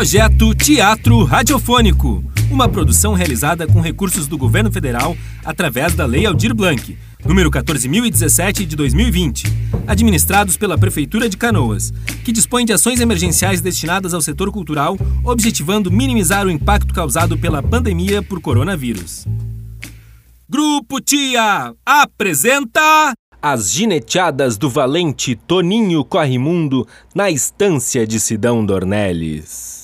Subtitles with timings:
[0.00, 6.54] Projeto Teatro Radiofônico, uma produção realizada com recursos do governo federal através da Lei Aldir
[6.54, 9.44] Blanc, número 14017 de 2020,
[9.86, 11.92] administrados pela Prefeitura de Canoas,
[12.24, 17.62] que dispõe de ações emergenciais destinadas ao setor cultural, objetivando minimizar o impacto causado pela
[17.62, 19.26] pandemia por coronavírus.
[20.48, 29.79] Grupo Tia apresenta as gineteadas do valente Toninho Corrimundo na estância de Sidão Dornelles.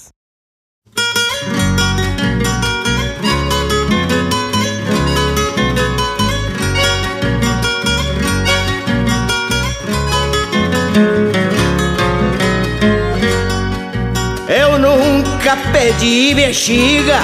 [15.86, 17.20] Nunca pedi bexiga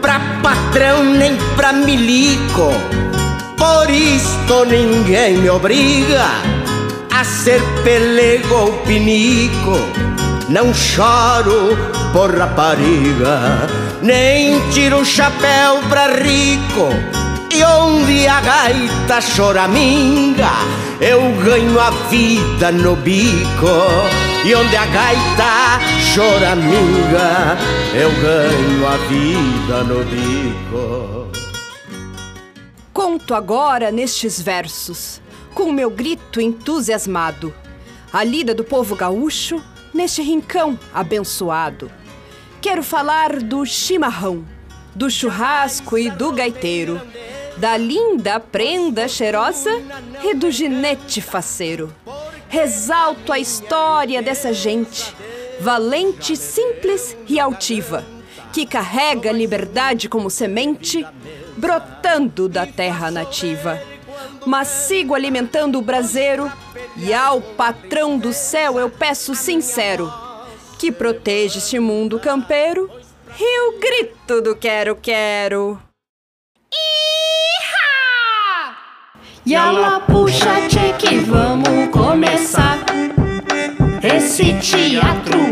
[0.00, 2.72] pra patrão nem pra milico.
[3.56, 6.24] Por isto ninguém me obriga
[7.12, 9.78] a ser pelego ou pinico.
[10.48, 11.76] Não choro
[12.12, 13.68] por rapariga,
[14.02, 16.88] nem tiro o chapéu pra rico.
[17.50, 20.50] E onde a gaita choraminga,
[21.00, 24.33] eu ganho a vida no bico.
[24.46, 25.80] E onde a gaita
[26.12, 27.56] choraminga,
[27.94, 31.30] eu ganho a vida no bico.
[32.92, 35.18] Conto agora nestes versos,
[35.54, 37.54] com meu grito entusiasmado,
[38.12, 41.90] a lida do povo gaúcho neste rincão abençoado.
[42.60, 44.44] Quero falar do chimarrão,
[44.94, 47.00] do churrasco e do gaiteiro,
[47.56, 49.70] da linda prenda cheirosa
[50.22, 51.94] e do ginete faceiro.
[52.48, 55.14] Resalto a história dessa gente,
[55.60, 58.04] valente, simples e altiva,
[58.52, 61.04] que carrega a liberdade como semente
[61.56, 63.80] brotando da terra nativa.
[64.46, 66.50] Mas sigo alimentando o braseiro
[66.96, 70.12] e ao patrão do céu eu peço sincero
[70.78, 72.90] que proteja este mundo campeiro
[73.38, 75.80] e o grito do quero quero.
[76.72, 78.76] Iha!
[79.46, 82.78] Yala puxa tchê que vamos começar.
[84.02, 85.43] Esse teatro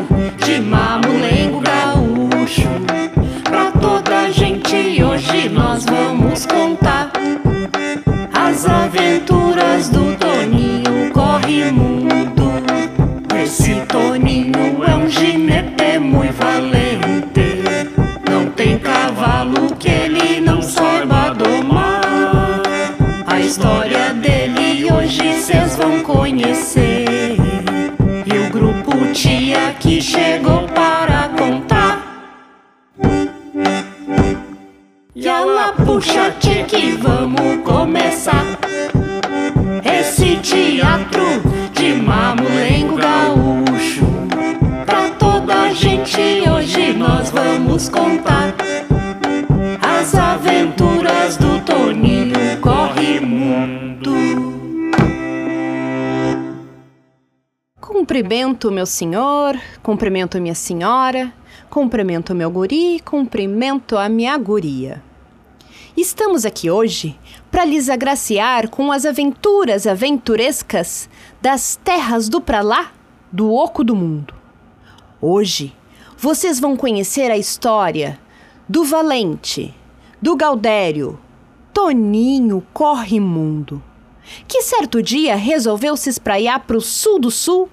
[29.93, 32.01] que chegou para contar.
[35.15, 36.31] E ela puxa
[36.67, 38.59] que vamos começar
[39.85, 41.23] Esse teatro
[41.75, 44.07] de mamulengo gaúcho
[44.87, 48.55] Pra toda a gente hoje nós vamos contar
[58.13, 61.33] Cumprimento meu senhor, cumprimento minha senhora,
[61.71, 65.03] cumprimento meu guri, cumprimento a minha guria.
[65.97, 67.19] Estamos aqui hoje
[67.51, 71.09] para lhes agraciar com as aventuras aventurescas
[71.41, 72.93] das terras do pra lá,
[73.33, 74.35] do oco do mundo.
[75.19, 75.75] Hoje
[76.19, 78.21] vocês vão conhecer a história
[78.69, 79.75] do valente,
[80.21, 81.19] do Gaudério,
[81.73, 83.83] Toninho Corre Mundo,
[84.47, 87.71] que certo dia resolveu se espraiar para o sul do sul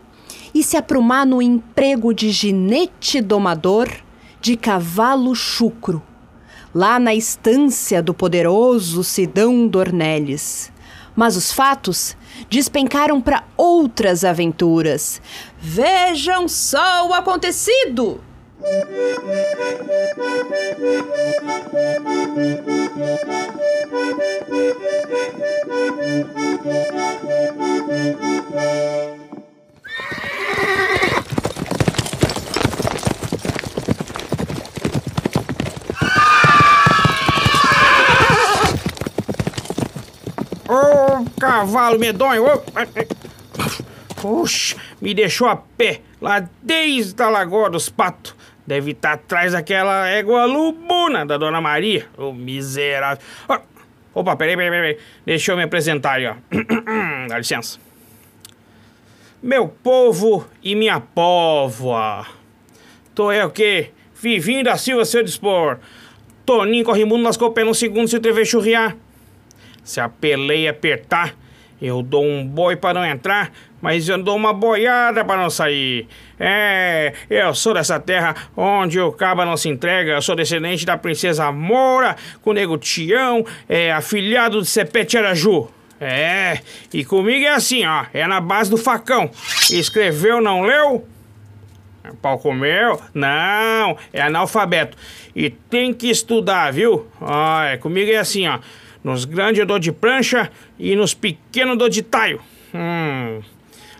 [0.53, 3.89] e se aprumar no emprego de ginete domador
[4.41, 6.01] de cavalo chucro,
[6.73, 10.71] lá na estância do poderoso Sidão Dornelles.
[11.15, 12.15] Mas os fatos
[12.49, 15.21] despencaram para outras aventuras.
[15.59, 18.21] Vejam só o acontecido!
[40.67, 42.45] Ô, cavalo medonho!
[42.75, 43.07] ai.
[44.21, 48.35] Puxa, me deixou a pé lá desde a Lagoa dos Patos.
[48.67, 52.05] Deve estar atrás daquela égua lubuna da Dona Maria.
[52.17, 53.23] Ô, miserável.
[53.47, 53.57] Ó,
[54.13, 54.97] Opa, peraí, peraí, peraí.
[55.25, 56.35] Deixa eu me apresentar aí, ó.
[57.29, 57.79] Dá licença.
[59.41, 62.27] Meu povo e minha povoa.
[63.15, 63.89] Tô eu que?
[64.13, 65.77] Vivinho da Silva, seu dispor.
[66.45, 68.97] Toninho Corrimundo lascou o pé no segundo se o TV churriar.
[69.81, 71.35] Se a peleia apertar,
[71.81, 76.07] Eu dou um boi para não entrar, mas eu dou uma boiada para não sair.
[76.37, 80.11] É, eu sou dessa terra onde o caba não se entrega.
[80.11, 85.69] Eu sou descendente da princesa Moura, com o nego Tião, é, afilhado de Sepete Araju.
[85.99, 86.59] É,
[86.93, 89.29] e comigo é assim, ó, é na base do facão.
[89.69, 91.05] Escreveu, não leu?
[92.21, 92.99] Pau comeu?
[93.13, 94.97] Não, é analfabeto.
[95.35, 97.07] E tem que estudar, viu?
[97.19, 98.59] Olha, comigo é assim, ó.
[99.03, 102.41] Nos grandes eu dou de prancha e nos pequenos eu dou de taio.
[102.73, 103.41] Hum.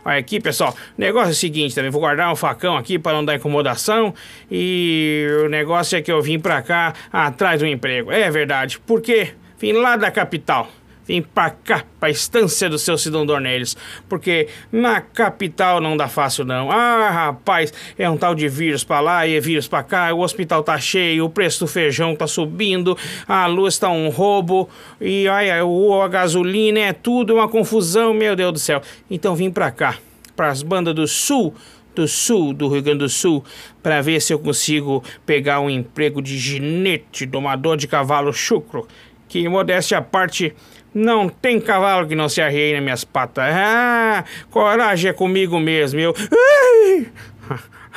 [0.03, 0.75] Olha aqui, pessoal.
[0.97, 1.91] O negócio é o seguinte também.
[1.91, 4.13] Vou guardar um facão aqui para não dar incomodação.
[4.49, 8.11] E o negócio é que eu vim pra cá atrás do emprego.
[8.11, 8.79] É verdade.
[8.79, 9.33] Por quê?
[9.59, 10.69] Vim lá da capital.
[11.09, 13.75] Vim pra cá, pra estância do seu Sidão Dornelles.
[14.07, 16.69] Porque na capital não dá fácil, não.
[16.69, 20.13] Ah, rapaz, é um tal de vírus pra lá e é vírus pra cá.
[20.13, 22.95] O hospital tá cheio, o preço do feijão tá subindo,
[23.27, 24.69] a luz tá um roubo.
[25.01, 25.25] E
[25.65, 28.79] o, a gasolina é tudo uma confusão, meu Deus do céu.
[29.09, 29.95] Então vim pra cá,
[30.35, 31.55] pras bandas do sul
[31.95, 33.43] do sul do Rio Grande do Sul
[33.81, 38.87] para ver se eu consigo pegar um emprego de ginete, domador de cavalo chucro.
[39.29, 40.55] Que modéstia à parte,
[40.93, 43.43] não tem cavalo que não se arreie nas minhas patas.
[43.53, 46.13] Ah, coragem é comigo mesmo, eu.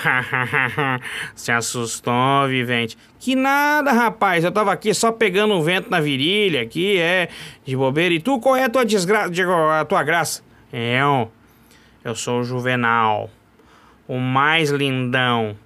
[1.35, 2.97] se assustou, vivente.
[3.19, 4.45] Que nada, rapaz.
[4.45, 7.29] Eu tava aqui só pegando um vento na virilha, aqui, é,
[7.65, 8.15] de bobeira.
[8.15, 10.43] E tu, qual é a tua desgraça, digo, a tua graça?
[10.73, 11.31] Eu,
[12.05, 13.31] eu sou o Juvenal,
[14.09, 15.57] o mais lindão,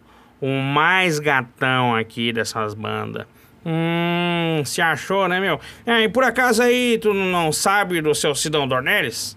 [0.40, 3.26] o mais gatão aqui dessas bandas.
[3.68, 5.58] Hum, se achou, né, meu?
[5.84, 9.36] É, e por acaso aí tu não sabe do seu Sidão Dornelles?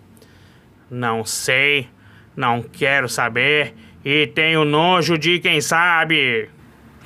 [0.88, 1.90] Não sei,
[2.36, 3.74] não quero saber
[4.06, 6.48] e tenho nojo de quem sabe.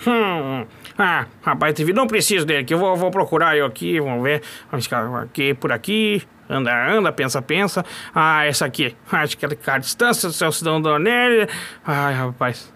[0.05, 0.65] Hum,
[0.97, 4.41] ah, rapaz, não preciso dele, que eu vou, vou procurar eu aqui, vamos ver.
[4.69, 6.21] Vamos ficar aqui, por aqui.
[6.49, 7.85] Anda, anda, pensa, pensa.
[8.13, 8.95] Ah, essa aqui.
[9.09, 11.47] Acho que é a distância do seu Sidão Dornelles.
[11.85, 12.71] Ai, rapaz.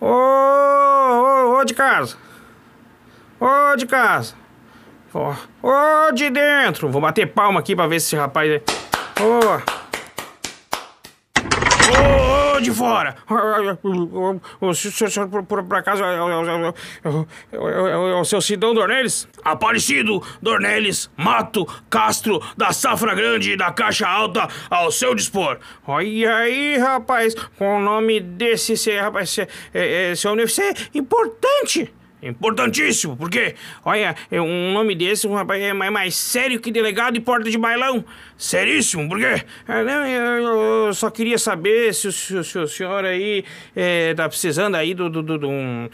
[0.00, 2.16] Ô, ô, ô, de casa.
[3.42, 4.34] Ô, de casa.
[5.12, 5.34] Ô,
[5.66, 6.88] ô, de dentro.
[6.88, 8.48] Vou bater palma aqui pra ver se esse rapaz...
[8.48, 8.62] é-
[9.20, 9.60] Ô.
[12.56, 13.16] Ô, de fora.
[14.72, 16.22] Senhor, por, por, acaso, é,
[18.14, 19.26] o seu Sidão Dornelles?
[19.42, 25.58] Aparecido, Dornelles, Mato, Castro, da Safra Grande e da Caixa Alta, ao seu dispor.
[25.84, 31.92] Olha aí, rapaz, com o nome desse, rapaz, cê, é, é, seu é importante.
[32.22, 37.14] Importantíssimo, porque, olha, é um nome desse um rapaz é mais, mais sério que delegado
[37.14, 38.04] de porta de bailão.
[38.42, 39.40] Seríssimo, por quê?
[39.68, 43.44] É, não, eu, eu só queria saber se, o- se, o- se o senhor aí
[43.76, 45.88] é, tá precisando aí do, do, do, do um,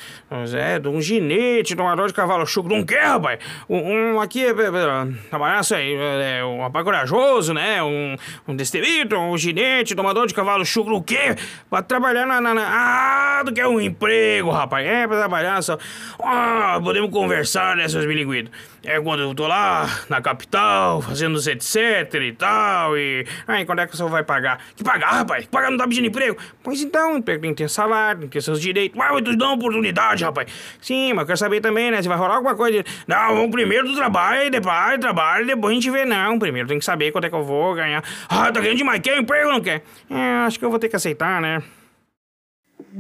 [0.56, 2.70] é, de um ginete, de um domador de cavalo chuco.
[2.70, 3.38] Não quer, rapaz?
[3.68, 7.82] Um, um aqui, é, é, é, trabalhar isso aí, é, um rapaz corajoso, né?
[7.82, 8.16] Um,
[8.48, 10.90] um destemido, um ginete, domador de cavalo chuco.
[10.90, 11.36] O quê?
[11.68, 12.62] Pra trabalhar na, na, na...
[12.66, 14.86] Ah, do que é um emprego, rapaz.
[14.86, 15.76] É, pra trabalhar só...
[16.18, 18.50] Ah, podemos conversar, né, seus bilinguidos?
[18.84, 23.26] É quando eu tô lá, na capital, fazendo etc tal, e...
[23.46, 24.60] Aí, quando é que o senhor vai pagar?
[24.76, 25.44] Que pagar, rapaz?
[25.44, 26.36] Que pagar não tá pedindo emprego?
[26.62, 28.96] Pois então, emprego tem que ter salário, tem que ter seus direitos.
[28.96, 30.50] Mas tu dá uma oportunidade, rapaz.
[30.80, 32.84] Sim, mas eu quero saber também, né, se vai rolar alguma coisa.
[33.06, 36.04] Não, vamos primeiro do trabalho, depois trabalho, depois a gente vê.
[36.04, 38.02] Não, primeiro tem que saber quanto é que eu vou ganhar.
[38.28, 39.82] Ah, tá ganhando demais, quer emprego ou não quer?
[40.10, 41.62] É, acho que eu vou ter que aceitar, né?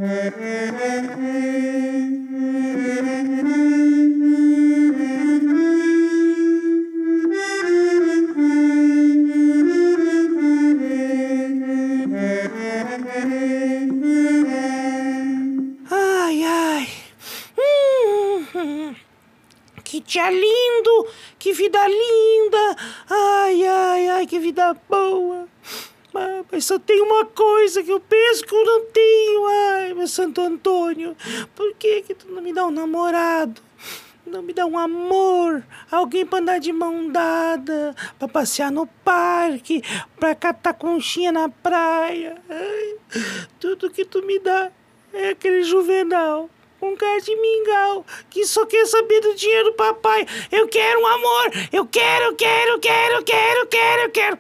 [0.00, 0.32] Ai,
[20.08, 21.06] dia lindo!
[21.38, 22.76] Que vida linda!
[23.08, 25.46] Ai, ai, ai, que vida boa!
[26.14, 29.46] Ah, Mas só tem uma coisa que eu penso que eu não tenho.
[29.46, 31.16] Ai, meu Santo Antônio,
[31.54, 33.60] por que que tu não me dá um namorado?
[34.26, 39.82] Não me dá um amor, alguém pra andar de mão dada, pra passear no parque,
[40.20, 42.36] pra catar conchinha na praia.
[42.48, 42.96] Ai,
[43.58, 44.70] tudo que tu me dá
[45.14, 46.50] é aquele juvenal,
[46.80, 50.26] um cara de mingau, que só quer saber do dinheiro do papai.
[50.50, 54.38] Eu quero um amor, eu quero, quero, quero, quero, quero, quero.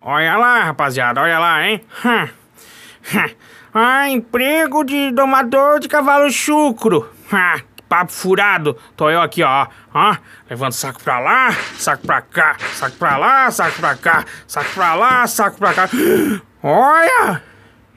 [0.00, 1.84] Olha lá, rapaziada, olha lá, hein?
[2.04, 2.28] Hum.
[3.14, 3.30] Hum.
[3.74, 7.10] Ah, emprego de domador de cavalo chucro.
[7.32, 8.76] Ah, papo furado.
[8.96, 9.66] Tô eu aqui, ó.
[9.92, 10.16] ó
[10.48, 14.94] levando saco pra lá, saco pra cá, saco pra lá, saco pra cá, saco pra
[14.94, 15.88] lá, saco pra cá.
[16.62, 17.55] Olha!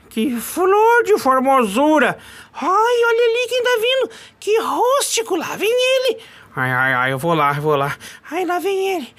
[0.10, 2.18] Que flor de formosura!
[2.54, 4.12] Ai, olha ali quem tá vindo!
[4.40, 5.36] Que rústico!
[5.36, 6.22] Lá vem ele!
[6.56, 7.96] Ai, ai, ai, eu vou lá, eu vou lá.
[8.32, 9.16] Ai, lá vem ele.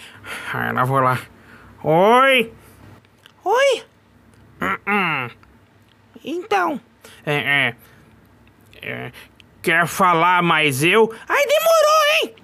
[0.53, 1.19] Ai, lá vou lá.
[1.85, 2.53] Oi!
[3.45, 3.85] Oi?
[4.61, 5.31] Hum, hum.
[6.25, 6.81] Então.
[7.25, 7.77] É, é,
[8.83, 9.13] é,
[9.63, 11.15] Quer falar mais eu?
[11.29, 12.35] Ai, demorou, hein?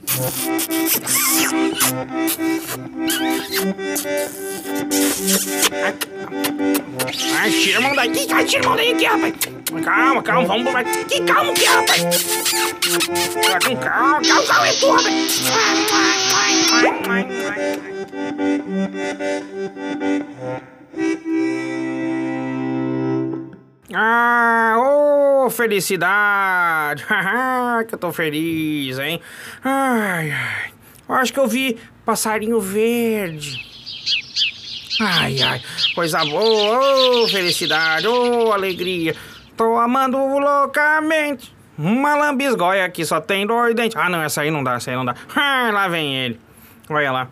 [7.38, 8.26] Ai, tira a mão daí.
[8.30, 9.34] Ai, tira a mão daí aqui, rapaz.
[9.82, 10.72] Calma, calma, vamos.
[11.08, 12.02] Que calma que rapaz.
[13.48, 14.96] Vai com calma, calma, calma, é tu.
[23.94, 27.04] Ah, ô oh, felicidade!
[27.86, 29.20] que eu tô feliz, hein?
[29.62, 30.72] Ai, ai.
[31.08, 33.64] Acho que eu vi passarinho verde.
[35.00, 35.62] Ai, ai.
[35.94, 39.14] Coisa boa, ô oh, felicidade, ô oh, alegria.
[39.56, 41.54] Tô amando loucamente.
[41.78, 43.96] Uma lambisgoia aqui só tem dois dentes.
[43.96, 45.14] Ah, não, essa aí não dá, essa aí não dá.
[45.36, 46.40] Ah, lá vem ele.
[46.88, 47.28] Olha lá.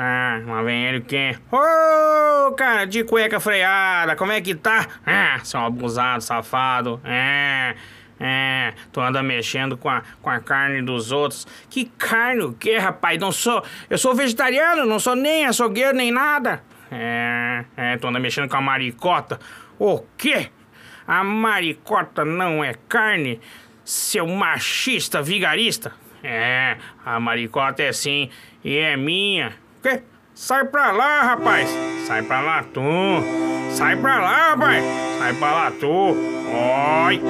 [0.00, 1.36] Ah, lá vem ele o quê?
[1.50, 4.86] Ô, oh, cara, de cueca freada, como é que tá?
[5.04, 7.00] Ah, seu abusado, safado.
[7.04, 7.74] É,
[8.20, 11.48] é, tu anda mexendo com a, com a carne dos outros.
[11.68, 13.18] Que carne o quê, rapaz?
[13.18, 16.62] Não sou, eu sou vegetariano, não sou nem açougueiro, nem nada.
[16.92, 19.40] É, é, tu anda mexendo com a maricota.
[19.80, 20.50] O quê?
[21.08, 23.40] A maricota não é carne,
[23.84, 25.92] seu machista vigarista?
[26.22, 28.30] É, a maricota é sim,
[28.62, 29.66] e é minha.
[29.82, 30.02] Quê?
[30.34, 31.68] Sai pra lá, rapaz!
[32.06, 32.80] Sai pra lá, tu!
[33.70, 34.84] Sai pra lá, rapaz!
[35.18, 36.16] Sai pra lá, tu!
[37.06, 37.20] Oi!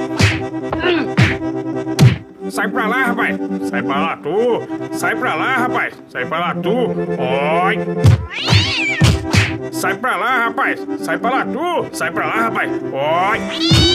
[2.49, 3.37] Sai pra lá, rapaz!
[3.69, 4.67] Sai pra lá, tu!
[4.97, 5.93] Sai pra lá, rapaz!
[6.09, 6.69] Sai pra lá, tu!
[6.69, 7.77] Oi!
[9.71, 10.79] Sai pra lá, rapaz!
[11.01, 11.87] Sai pra lá, tu!
[11.95, 12.71] Sai pra lá, rapaz!
[12.71, 13.39] Oi!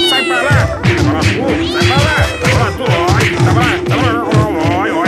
[0.09, 0.51] Sai pra lá!
[0.85, 1.43] Sai pra lá, tu!
[1.73, 2.15] Sai pra lá!
[2.41, 2.85] Sai pra lá, tu!
[2.85, 3.25] Oi!
[3.35, 3.71] Sai pra lá!
[3.75, 4.15] Sai pra lá!
[4.81, 4.91] Oi!
[4.93, 5.04] Oi!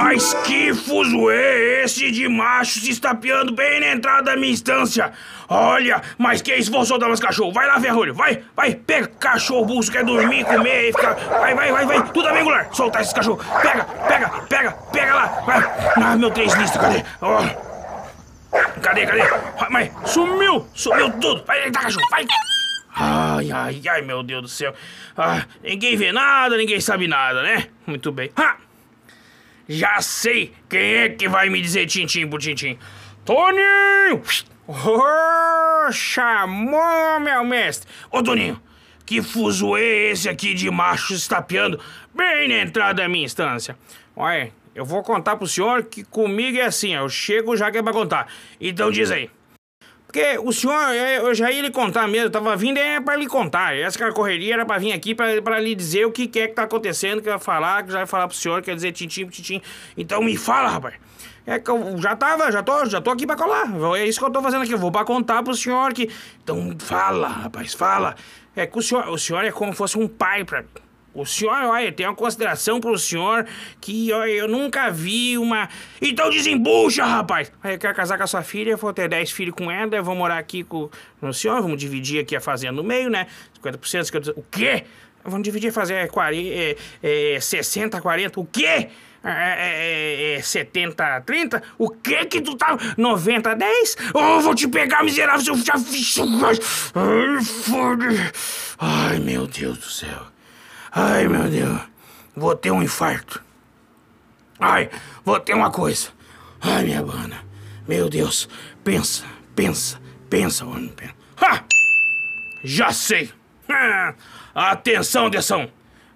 [0.00, 5.12] Mas que fuso é esse de macho se estapeando bem na entrada da minha instância?
[5.48, 7.52] Olha, mas que isso, vou soltar meus cachorros.
[7.52, 11.14] Vai lá, ferrolho, vai, vai, pega cachorro, burro, quer dormir, comer e ficar.
[11.14, 13.44] Vai, vai, vai, vai, tudo bem, gular, soltar esses cachorros.
[13.60, 15.58] Pega, pega, pega, pega lá, vai.
[15.96, 17.02] Ah, meu três listas, cadê?
[17.20, 18.80] Oh.
[18.80, 19.22] Cadê, cadê?
[19.68, 21.42] Mas sumiu, sumiu tudo.
[21.44, 22.24] Vai, tá, cachorro, vai.
[22.94, 24.72] Ai, ai, ai, meu Deus do céu.
[25.16, 27.66] Ah, ninguém vê nada, ninguém sabe nada, né?
[27.84, 28.30] Muito bem.
[28.36, 28.67] Ha!
[29.68, 32.78] Já sei quem é que vai me dizer tintim por tintim.
[33.22, 34.22] Toninho!
[34.66, 37.90] Oh, chamou, meu mestre.
[38.10, 38.60] Ô, Toninho,
[39.04, 41.78] que fuso é esse aqui de machos estapeando
[42.14, 43.76] bem na entrada da minha instância?
[44.16, 47.82] Olha, eu vou contar pro senhor que comigo é assim, eu chego já que é
[47.82, 48.26] pra contar.
[48.58, 49.30] Então diz aí.
[50.08, 50.74] Porque o senhor,
[51.22, 53.76] eu já ia lhe contar mesmo, tava vindo é pra lhe contar.
[53.76, 56.54] Essa correria era pra vir aqui pra, pra lhe dizer o que, que é que
[56.54, 59.26] tá acontecendo, que eu ia falar, que já ia falar pro senhor, quer dizer tintim,
[59.28, 59.60] tintim.
[59.98, 60.94] Então me fala, rapaz.
[61.46, 63.66] É que eu já tava, já tô, já tô aqui pra colar.
[63.98, 66.10] É isso que eu tô fazendo aqui, eu vou pra contar pro senhor que...
[66.42, 68.16] Então fala, rapaz, fala.
[68.56, 70.68] É que o senhor, o senhor é como se fosse um pai pra mim.
[71.14, 73.46] O senhor, olha, tem uma consideração pro senhor
[73.80, 75.68] que olha, eu nunca vi uma.
[76.00, 77.50] Então desembucha, rapaz!
[77.62, 80.04] Aí eu quero casar com a sua filha, vou ter 10 filhos com ela, eu
[80.04, 80.88] vou morar aqui com
[81.20, 83.26] o senhor, vamos dividir aqui a fazenda no meio, né?
[83.64, 84.32] 50%, 50%.
[84.36, 84.84] O quê?
[85.24, 86.48] Vamos dividir fazer 40,
[87.02, 88.40] é, é, 60, 40.
[88.40, 88.88] O quê?
[89.24, 91.62] É, é, é, 70, 30?
[91.76, 92.78] O que que tu tá...
[92.96, 93.96] 90, 10?
[94.14, 96.16] Oh, vou te pegar, miserável, se eu já fiz...
[98.78, 100.37] Ai, meu Deus do céu.
[100.92, 101.80] Ai, meu Deus.
[102.34, 103.42] Vou ter um infarto.
[104.58, 104.90] Ai,
[105.24, 106.08] vou ter uma coisa.
[106.60, 107.36] Ai, minha banda.
[107.86, 108.48] Meu Deus.
[108.82, 110.88] Pensa, pensa, pensa, homem.
[110.88, 111.14] Pensa.
[111.40, 111.64] Ha!
[112.64, 113.30] Já sei.
[114.54, 115.70] Atenção, atenção.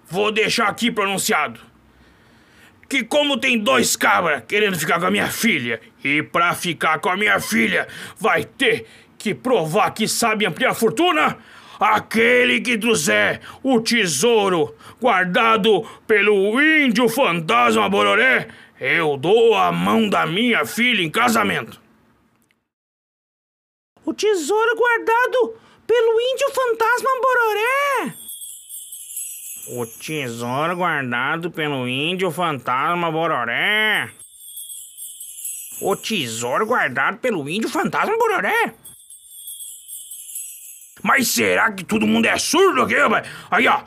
[0.08, 1.60] Vou deixar aqui pronunciado.
[2.88, 7.08] Que como tem dois cabras querendo ficar com a minha filha, e pra ficar com
[7.08, 7.88] a minha filha
[8.18, 8.86] vai ter
[9.16, 11.38] que provar que sabe ampliar a fortuna,
[11.82, 18.48] aquele que trouxer o tesouro guardado pelo índio fantasma Bororé,
[18.80, 21.80] eu dou a mão da minha filha em casamento.
[24.04, 28.14] O tesouro guardado pelo índio fantasma Bororé?
[29.68, 34.10] O tesouro guardado pelo índio fantasma Bororé?
[35.80, 38.74] O tesouro guardado pelo índio fantasma Bororé?
[41.02, 43.28] Mas será que todo mundo é surdo aqui, rapaz?
[43.50, 43.80] Aí, ó.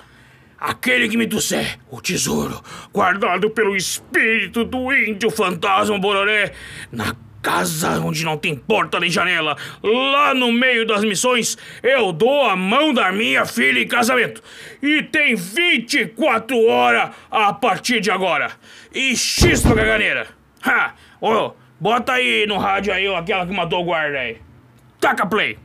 [0.58, 6.54] Aquele que me trouxer o tesouro guardado pelo espírito do índio fantasma Bororé
[6.92, 7.14] na
[7.46, 12.56] casa onde não tem porta nem janela, lá no meio das missões, eu dou a
[12.56, 14.42] mão da minha filha em casamento.
[14.82, 18.52] E tem 24 horas a partir de agora.
[18.92, 20.28] E X pra caganeira.
[20.64, 20.96] Ha!
[21.22, 24.38] Ô, bota aí no rádio aí aquela que matou o guarda aí.
[25.00, 25.65] Taca play!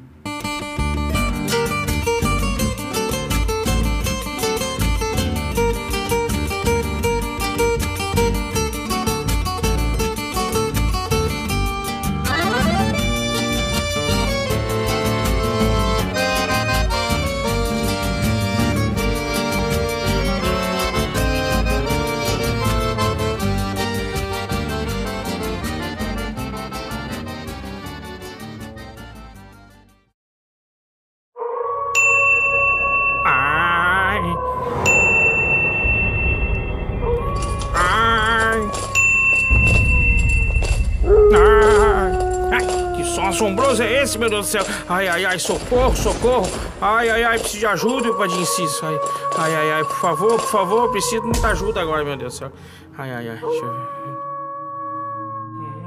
[43.30, 44.64] Assombroso é esse, meu Deus do céu?
[44.88, 46.48] Ai, ai, ai, socorro, socorro.
[46.80, 48.84] Ai, ai, ai, preciso de ajuda, de inciso.
[48.84, 49.00] Ai,
[49.38, 52.38] ai, ai, ai, por favor, por favor, preciso de muita ajuda agora, meu Deus do
[52.38, 52.52] céu.
[52.98, 54.00] Ai, ai, ai, deixa eu ver.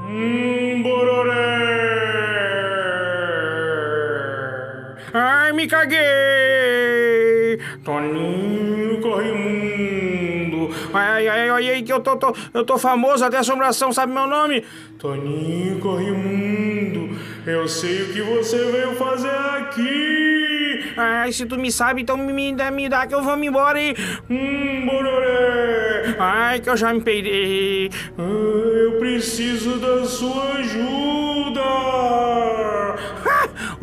[0.09, 1.73] Hum, bororé.
[5.15, 5.99] Ai, me caguei!
[7.83, 10.69] Toninho Corrimundo!
[10.91, 14.11] Ai, ai, ai, ai, ai, que eu tô, tô, eu tô famoso, até assombração sabe
[14.11, 14.65] meu nome?
[14.97, 17.02] Toninho Corrimundo,
[17.45, 20.93] eu sei o que você veio fazer aqui!
[20.95, 23.77] Ai, se tu me sabe, então me dá, me dá que eu vou me embora
[23.77, 23.95] aí!
[24.29, 26.15] Hum, bororé!
[26.19, 27.89] Ai, que eu já me peidei!
[28.17, 31.12] Ai, eu preciso da sua ajuda!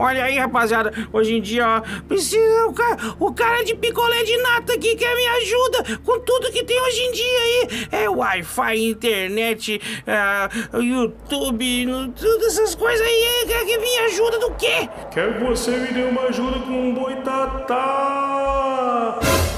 [0.02, 0.90] Olha aí, rapaziada.
[1.12, 5.14] Hoje em dia, ó, precisa o cara, o cara de picolé de nata aqui que
[5.14, 7.68] me ajuda com tudo que tem hoje em dia aí.
[8.04, 13.44] É Wi-Fi, internet, é, YouTube, no- tudo essas coisas aí.
[13.46, 14.88] Quer que me ajuda do quê?
[15.10, 17.76] Quero que você me dê uma ajuda com um boitatá.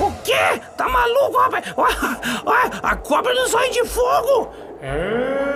[0.01, 0.61] O quê?
[0.77, 1.73] Tá maluco, rapaz?
[1.77, 1.87] Ó,
[2.47, 4.53] ó, a cobra do sonho de fogo.
[4.83, 5.52] É,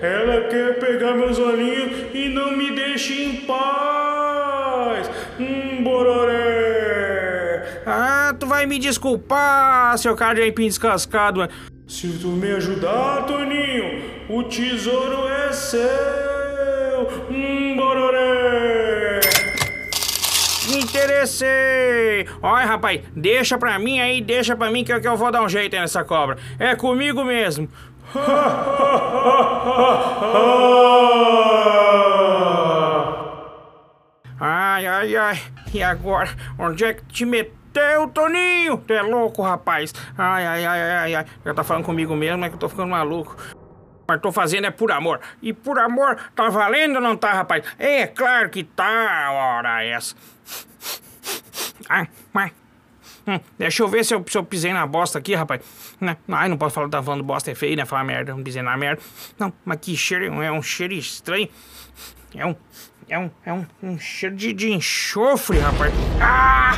[0.00, 5.10] ela quer pegar meus olhinhos e não me deixa em paz.
[5.38, 7.82] Hum, bororé.
[7.86, 11.48] Ah, tu vai me desculpar, seu cara de aipim descascado.
[11.86, 15.78] Se tu me ajudar, Toninho, o tesouro é seu.
[17.30, 19.20] Hum, bororé.
[20.68, 22.26] Me interessei!
[22.42, 25.42] Olha, rapaz, deixa pra mim aí, deixa pra mim que eu, que eu vou dar
[25.42, 26.36] um jeito aí nessa cobra.
[26.58, 27.70] É comigo mesmo.
[34.40, 35.42] Ai, ai, ai.
[35.74, 36.28] E agora?
[36.58, 38.78] Onde é que te meteu, Toninho?
[38.78, 39.92] Tu é louco, rapaz.
[40.16, 41.26] Ai, ai, ai, ai, ai.
[41.44, 43.36] Já tá falando comigo mesmo, é que eu tô ficando maluco.
[44.06, 45.20] Mas tô fazendo é por amor.
[45.42, 47.64] E por amor, tá valendo ou não tá, rapaz?
[47.78, 50.14] É claro que tá, ora essa.
[51.88, 52.52] Ai, ai.
[53.28, 55.60] Hum, deixa eu ver se eu, se eu pisei na bosta aqui, rapaz.
[56.00, 56.16] Né?
[56.28, 57.84] Ai, não posso falar, tá falando bosta é feio, né?
[57.84, 59.02] Falar merda, não pisei na merda.
[59.38, 61.46] Não, mas que cheiro, é um cheiro estranho.
[62.34, 62.56] É um,
[63.08, 65.92] é um, é um, um cheiro de, de enxofre, rapaz.
[66.20, 66.72] Ah,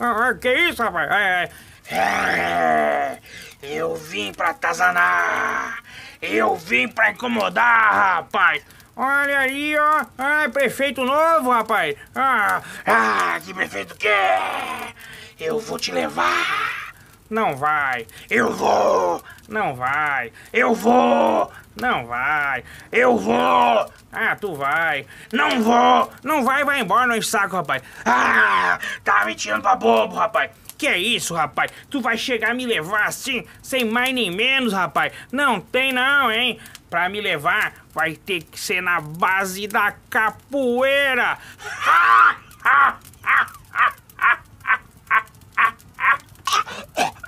[0.00, 1.10] ah, que isso, rapaz?
[1.10, 1.50] É,
[1.90, 3.18] é.
[3.62, 5.82] Eu vim pra atazanar.
[6.20, 8.62] Eu vim pra incomodar, rapaz.
[8.96, 10.04] Olha aí, ó.
[10.16, 11.96] Ah, prefeito novo, rapaz.
[12.14, 14.94] Ah, ah, que prefeito que é?
[15.38, 16.83] Eu vou te levar.
[17.30, 18.06] Não vai.
[18.30, 19.22] Eu vou.
[19.48, 20.32] Não vai.
[20.52, 21.50] Eu vou.
[21.80, 22.62] Não vai.
[22.92, 23.90] Eu vou.
[24.12, 25.06] Ah, tu vai.
[25.32, 26.12] Não vou.
[26.22, 27.82] Não vai, vai embora, não saco, rapaz.
[28.04, 30.50] Ah, tá me tirando pra bobo, rapaz.
[30.76, 31.72] Que é isso, rapaz?
[31.88, 35.12] Tu vai chegar a me levar assim, sem mais nem menos, rapaz?
[35.32, 36.58] Não tem não, hein?
[36.90, 41.38] Pra me levar, vai ter que ser na base da capoeira.
[41.86, 42.36] Ah,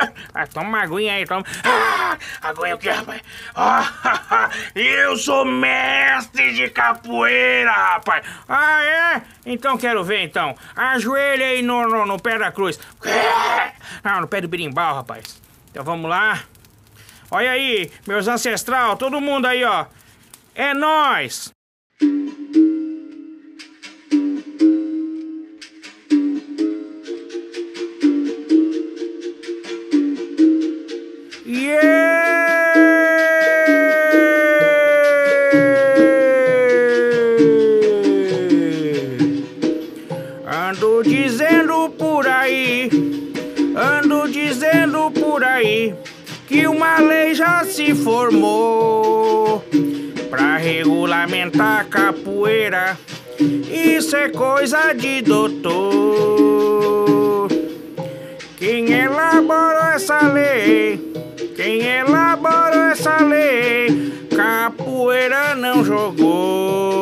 [0.52, 1.44] toma uma aguinha aí, toma.
[1.64, 3.22] Ah, aguinha o quê, rapaz?
[3.54, 8.26] Ah, eu sou mestre de capoeira, rapaz.
[8.48, 9.22] Ah, é?
[9.44, 10.54] Então quero ver, então.
[10.74, 12.78] Ajoelha aí no, no, no pé da cruz.
[14.04, 15.40] Ah, no pé do berimbau, rapaz.
[15.70, 16.42] Então vamos lá.
[17.30, 19.86] Olha aí, meus ancestral, todo mundo aí, ó.
[20.54, 21.55] É nós.
[47.76, 49.62] Se formou
[50.30, 52.98] pra regulamentar a capoeira.
[53.38, 55.66] Isso é coisa de doutor.
[58.56, 60.98] Quem elaborou essa lei?
[61.54, 64.24] Quem elaborou essa lei?
[64.34, 66.96] capoeira não jogou.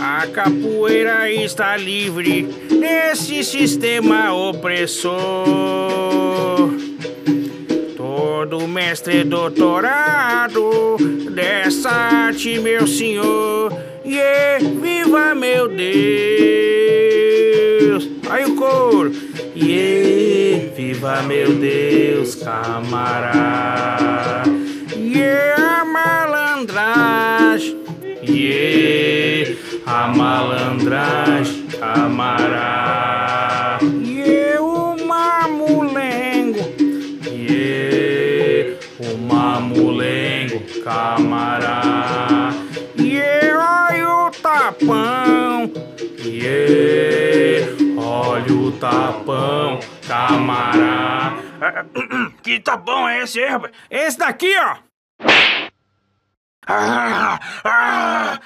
[0.00, 5.20] A capoeira está livre nesse sistema opressor.
[8.40, 10.96] Todo mestre doutorado
[11.30, 13.70] dessa arte, meu senhor.
[14.02, 15.90] E yeah, viva meu Deus!
[18.30, 19.12] Aí o coro.
[19.54, 23.30] E yeah, viva meu Deus, camarada.
[24.96, 27.76] E yeah, a malandragem.
[28.22, 33.19] E a malandragem, camarada.
[40.90, 42.50] Mamulengo, camarada.
[42.98, 45.72] E yeah, olha o tapão.
[46.18, 51.40] Yeah, olha o tapão, camarada.
[52.42, 53.72] Que tapão é esse rapaz?
[53.90, 54.76] Esse daqui, ó.
[56.72, 58.40] Ah, ah.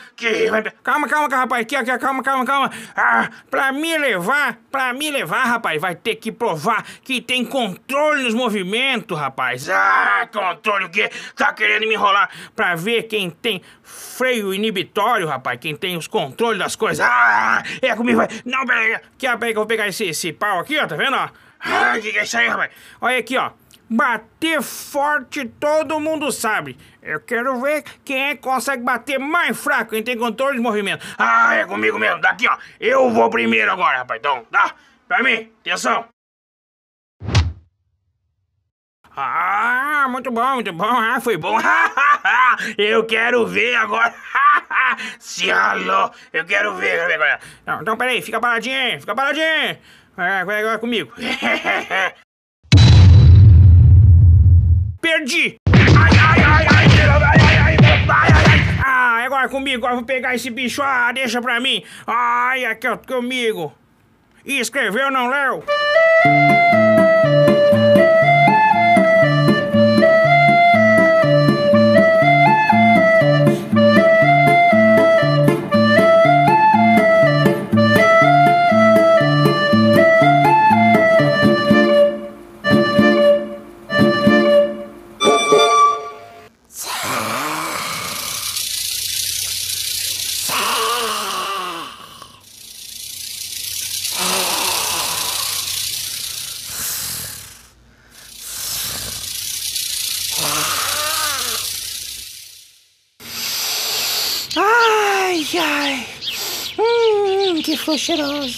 [0.82, 2.70] Calma, calma, rapaz, aqui, aqui, calma, calma, calma.
[2.96, 8.22] Ah, pra me levar, pra me levar, rapaz, vai ter que provar que tem controle
[8.22, 9.68] nos movimentos, rapaz.
[9.68, 11.10] Ah, controle o quê?
[11.36, 16.58] Tá querendo me enrolar pra ver quem tem freio inibitório, rapaz, quem tem os controles
[16.58, 17.06] das coisas.
[17.06, 18.28] Ah, é comigo, vai.
[18.46, 21.16] Não, peraí, aqui, peraí que eu vou pegar esse, esse pau aqui, ó, tá vendo,
[21.16, 21.28] ó?
[21.60, 22.70] Ah, que que é isso aí, rapaz?
[23.00, 23.50] Olha aqui, ó.
[23.88, 26.76] Bater forte todo mundo sabe.
[27.04, 31.04] Eu quero ver quem é que consegue bater mais fraco, quem tem controle de movimento.
[31.18, 32.18] Ah, é comigo mesmo.
[32.18, 32.56] Daqui, ó.
[32.80, 34.18] Eu vou primeiro agora, rapaz.
[34.18, 34.74] Então, tá?
[35.06, 36.06] Pra mim, atenção.
[39.14, 40.86] Ah, muito bom, muito bom.
[40.86, 41.58] Ah, foi bom.
[42.78, 44.14] Eu quero ver agora.
[45.20, 47.12] Se alô, eu quero ver.
[47.12, 47.38] Agora.
[47.66, 49.44] Não, então, peraí, fica paradinho fica paradinho.
[50.16, 51.12] É, vai agora comigo.
[55.00, 55.63] Perdi!
[58.86, 60.82] Ah, agora comigo, agora vou pegar esse bicho.
[60.82, 61.82] Ah, deixa pra mim.
[62.06, 63.72] Ai, aqui, ó, comigo.
[64.44, 65.64] E escreveu, não leu?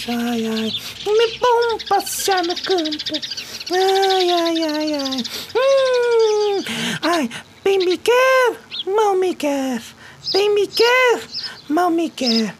[0.09, 0.73] Ai, ai.
[1.05, 3.13] É bom passear no campo.
[3.73, 5.23] Ai, ai, ai, ai.
[5.53, 6.63] Hum,
[7.01, 7.29] ai,
[7.61, 9.81] bem me quer, mal me quer.
[10.31, 11.21] Bem me quer,
[11.67, 12.55] mal me quer.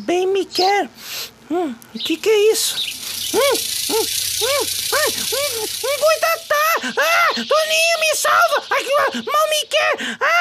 [0.00, 0.90] Bem me quer.
[1.50, 2.76] Hum, o que que é isso?
[3.34, 3.40] Hum,
[3.90, 4.06] hum,
[4.42, 6.66] hum, ai, um, um boitatá!
[7.00, 8.66] Ah, Toninho, me salva!
[8.70, 10.18] Aqui, ó, mal me quer!
[10.20, 10.39] Ah!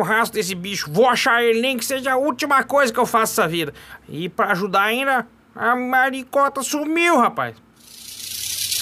[0.00, 0.90] No rastro desse bicho.
[0.90, 3.74] Vou achar ele, nem que seja a última coisa que eu faço essa vida.
[4.08, 7.54] E pra ajudar ainda, a maricota sumiu, rapaz.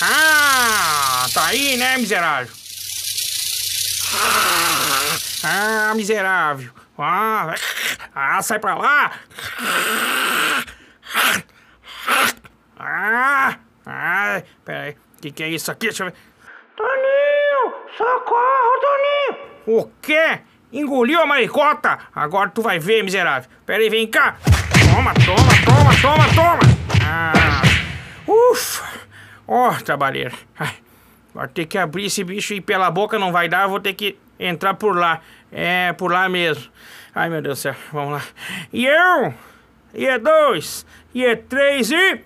[0.00, 2.54] Ah, tá aí, né, miserável?
[5.42, 6.70] Ah, miserável.
[6.96, 7.52] Ah,
[8.14, 9.12] ah sai pra lá.
[12.78, 14.92] Ah, ah, peraí.
[14.92, 15.88] O que, que é isso aqui?
[15.88, 16.16] Deixa eu ver.
[16.76, 17.74] Toninho!
[17.96, 19.48] Socorro, Toninho!
[19.66, 20.42] O quê?
[20.72, 21.98] Engoliu a maricota?
[22.14, 23.48] Agora tu vai ver, miserável.
[23.64, 24.36] Pera aí, vem cá.
[24.94, 26.60] Toma, toma, toma, toma, toma.
[27.02, 27.62] Ah,
[28.26, 28.84] ufa.
[29.46, 30.36] Ó, oh, trabalheiro.
[30.58, 30.74] Ai,
[31.30, 34.18] agora ter que abrir esse bicho e pela boca não vai dar, vou ter que
[34.38, 35.20] entrar por lá.
[35.50, 36.70] É, por lá mesmo.
[37.14, 37.74] Ai, meu Deus do céu.
[37.90, 38.22] Vamos lá.
[38.70, 39.34] E eu?
[39.94, 40.84] E é dois?
[41.14, 42.20] E é três e...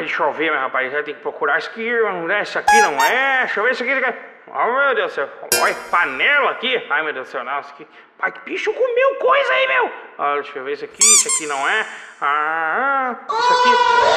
[0.00, 0.90] Ai, deixa eu ver, meu rapaz.
[1.04, 1.92] Tem que procurar isso aqui.
[2.26, 2.42] Né?
[2.42, 3.40] Isso aqui não é.
[3.40, 4.14] Deixa eu ver isso aqui.
[4.46, 5.28] Oh, meu Deus do céu.
[5.60, 6.86] Olha, panela aqui.
[6.88, 7.42] Ai, meu Deus do céu.
[7.60, 7.86] Isso aqui.
[8.16, 9.92] Pai, que bicho comeu coisa aí, meu.
[10.18, 11.02] Ah, deixa eu ver isso aqui.
[11.02, 11.86] Isso aqui não é.
[12.22, 13.68] Ah, isso aqui.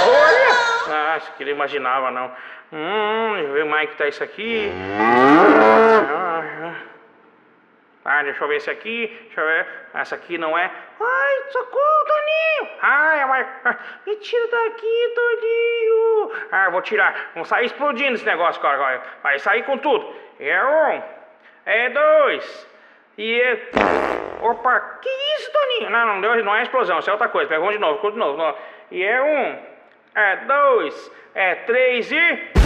[0.10, 1.06] Olha.
[1.14, 2.32] Ah, isso aqui não imaginava, não.
[2.72, 4.72] Hum, deixa eu ver mais que tá isso aqui.
[5.00, 6.74] Ah, ah,
[8.24, 9.08] deixa eu ver esse aqui.
[9.26, 9.68] Deixa eu ver.
[9.94, 10.72] Essa aqui não é.
[11.00, 12.78] Ai, socorro, Toninho!
[12.82, 13.78] Ai, vai.
[14.06, 16.32] Me tira daqui, Toninho!
[16.52, 17.32] Ah, vou tirar.
[17.34, 19.02] Vamos sair explodindo esse negócio agora.
[19.22, 20.14] Vai sair com tudo.
[20.40, 21.04] É um.
[21.66, 22.68] É dois.
[23.18, 23.70] E é.
[24.42, 25.90] Opa, que isso, Toninho?
[25.90, 27.48] Não, não deu, não é explosão, isso é outra coisa.
[27.48, 28.58] Pega um de novo, de novo.
[28.92, 32.63] E é um, é dois, é três e.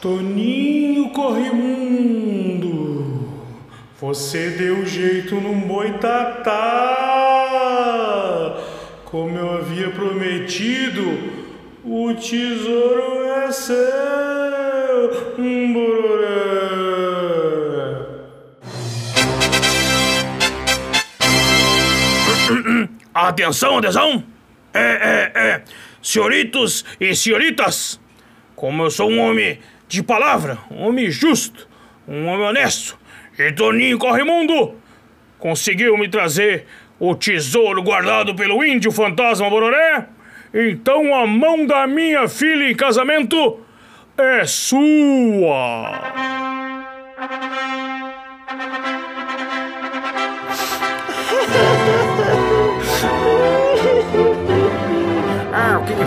[0.00, 2.62] Toninho Corrimundo,
[4.00, 6.52] você deu jeito num boitatá.
[9.04, 11.02] Como eu havia prometido,
[11.84, 13.76] o tesouro é seu,
[15.38, 15.74] um.
[23.14, 24.24] Atenção, atenção!
[24.72, 25.64] É, é, é.
[26.04, 27.98] Senhoritos e senhoritas,
[28.54, 31.66] como eu sou um homem de palavra, um homem justo,
[32.06, 32.98] um homem honesto,
[33.38, 34.74] e Toninho Corrimundo
[35.38, 36.66] conseguiu me trazer
[37.00, 40.06] o tesouro guardado pelo índio fantasma Bororé,
[40.52, 43.60] então a mão da minha filha em casamento
[44.18, 46.33] é sua.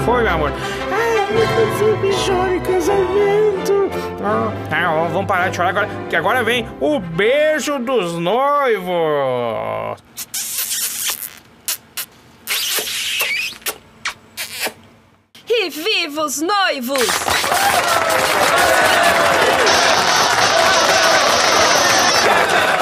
[0.08, 0.54] foi, meu amor?
[0.90, 3.90] Ai, eu me de em casamento.
[4.24, 10.02] Ah, ah, vamos parar de chorar agora, que agora vem o beijo dos noivos.
[15.50, 17.06] E vivos noivos!